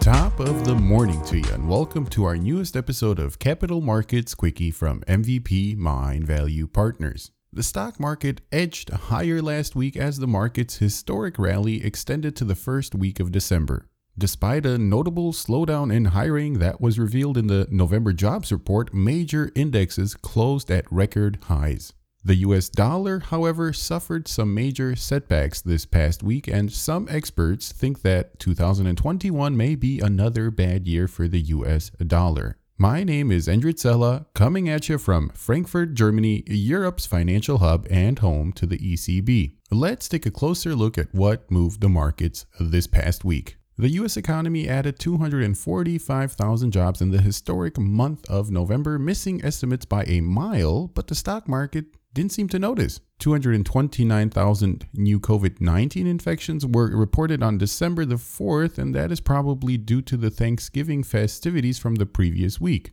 [0.00, 4.34] Top of the morning to you, and welcome to our newest episode of Capital Markets
[4.34, 7.30] Quickie from MVP Mindvalue Partners.
[7.52, 12.54] The stock market edged higher last week as the market's historic rally extended to the
[12.54, 13.88] first week of December.
[14.16, 19.52] Despite a notable slowdown in hiring that was revealed in the November jobs report, major
[19.54, 21.92] indexes closed at record highs.
[22.24, 28.02] The US dollar, however, suffered some major setbacks this past week, and some experts think
[28.02, 32.58] that 2021 may be another bad year for the US dollar.
[32.78, 38.16] My name is Endrit Sella, coming at you from Frankfurt, Germany, Europe's financial hub and
[38.20, 39.56] home to the ECB.
[39.72, 43.56] Let's take a closer look at what moved the markets this past week.
[43.76, 50.04] The US economy added 245,000 jobs in the historic month of November, missing estimates by
[50.04, 53.00] a mile, but the stock market didn't seem to notice.
[53.18, 59.76] 229,000 new COVID 19 infections were reported on December the 4th, and that is probably
[59.76, 62.92] due to the Thanksgiving festivities from the previous week.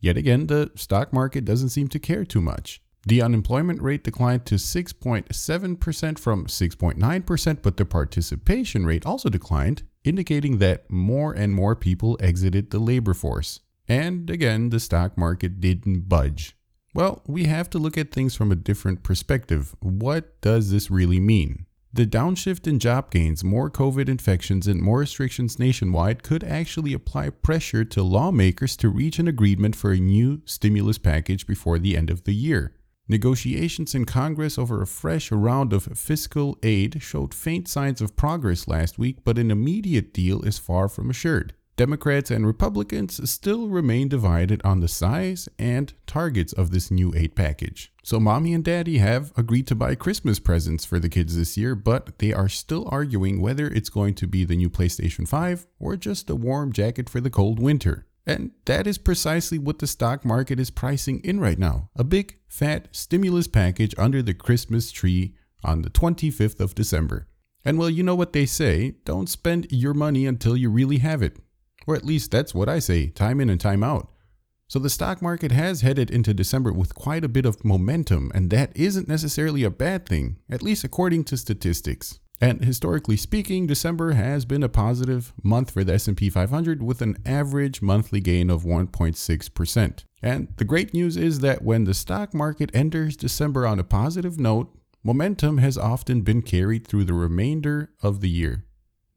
[0.00, 2.82] Yet again, the stock market doesn't seem to care too much.
[3.06, 10.58] The unemployment rate declined to 6.7% from 6.9%, but the participation rate also declined, indicating
[10.58, 13.60] that more and more people exited the labor force.
[13.88, 16.56] And again, the stock market didn't budge.
[16.94, 19.74] Well, we have to look at things from a different perspective.
[19.80, 21.64] What does this really mean?
[21.94, 27.30] The downshift in job gains, more COVID infections, and more restrictions nationwide could actually apply
[27.30, 32.10] pressure to lawmakers to reach an agreement for a new stimulus package before the end
[32.10, 32.74] of the year.
[33.08, 38.68] Negotiations in Congress over a fresh round of fiscal aid showed faint signs of progress
[38.68, 41.52] last week, but an immediate deal is far from assured.
[41.82, 47.34] Democrats and Republicans still remain divided on the size and targets of this new aid
[47.34, 47.92] package.
[48.04, 51.74] So, mommy and daddy have agreed to buy Christmas presents for the kids this year,
[51.74, 55.96] but they are still arguing whether it's going to be the new PlayStation 5 or
[55.96, 58.06] just a warm jacket for the cold winter.
[58.24, 62.38] And that is precisely what the stock market is pricing in right now a big,
[62.46, 65.34] fat stimulus package under the Christmas tree
[65.64, 67.26] on the 25th of December.
[67.64, 71.22] And well, you know what they say don't spend your money until you really have
[71.22, 71.38] it.
[71.86, 74.08] Or at least that's what I say, time in and time out.
[74.68, 78.48] So the stock market has headed into December with quite a bit of momentum, and
[78.50, 82.20] that isn't necessarily a bad thing, at least according to statistics.
[82.40, 87.18] And historically speaking, December has been a positive month for the S&P 500 with an
[87.24, 90.04] average monthly gain of 1.6%.
[90.22, 94.40] And the great news is that when the stock market enters December on a positive
[94.40, 98.64] note, momentum has often been carried through the remainder of the year.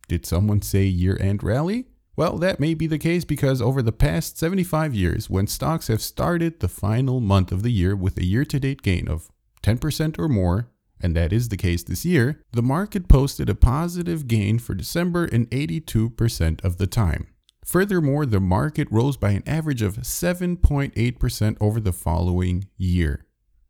[0.08, 1.86] Did someone say year-end rally?
[2.18, 6.02] Well, that may be the case because over the past 75 years, when stocks have
[6.02, 9.30] started the final month of the year with a year to date gain of
[9.64, 10.70] 10% or more,
[11.02, 15.25] and that is the case this year, the market posted a positive gain for December
[15.25, 17.28] in 82% of the time.
[17.66, 23.25] Furthermore, the market rose by an average of 7.8% over the following year.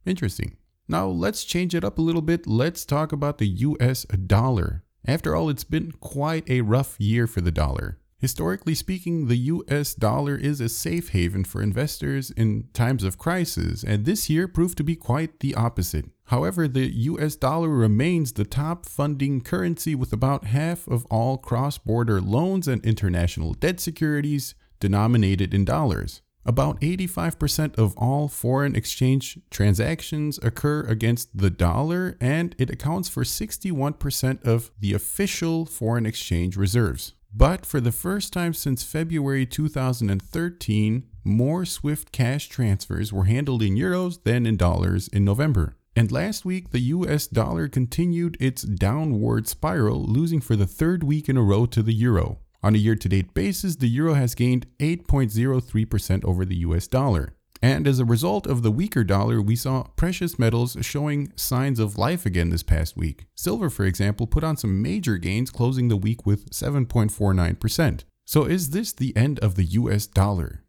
[0.05, 0.57] Interesting.
[0.88, 2.45] Now let's change it up a little bit.
[2.45, 4.84] Let's talk about the US dollar.
[5.07, 8.00] After all, it's been quite a rough year for the dollar.
[8.25, 13.83] Historically speaking, the US dollar is a safe haven for investors in times of crisis,
[13.83, 16.05] and this year proved to be quite the opposite.
[16.23, 21.77] However, the US dollar remains the top funding currency with about half of all cross
[21.77, 26.23] border loans and international debt securities denominated in dollars.
[26.47, 33.23] About 85% of all foreign exchange transactions occur against the dollar, and it accounts for
[33.23, 37.13] 61% of the official foreign exchange reserves.
[37.38, 43.75] But for the first time since February 2013, more SWIFT cash transfers were handled in
[43.75, 45.75] euros than in dollars in November.
[45.97, 51.28] And last week, the US dollar continued its downward spiral, losing for the third week
[51.28, 52.40] in a row to the euro.
[52.63, 57.34] On a year to date basis, the euro has gained 8.03% over the US dollar.
[57.61, 61.97] And as a result of the weaker dollar, we saw precious metals showing signs of
[61.97, 63.25] life again this past week.
[63.34, 68.03] Silver, for example, put on some major gains, closing the week with 7.49%.
[68.25, 70.63] So is this the end of the US dollar?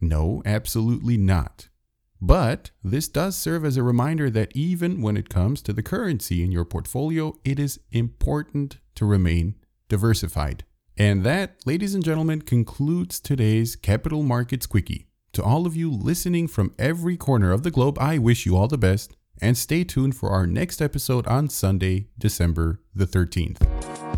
[0.00, 1.68] No, absolutely not.
[2.20, 6.42] But this does serve as a reminder that even when it comes to the currency
[6.42, 9.54] in your portfolio, it is important to remain
[9.88, 10.64] diversified.
[10.96, 15.05] And that, ladies and gentlemen, concludes today's Capital Markets Quickie.
[15.36, 18.68] To all of you listening from every corner of the globe, I wish you all
[18.68, 24.15] the best and stay tuned for our next episode on Sunday, December the 13th.